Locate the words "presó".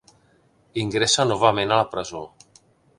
1.95-2.27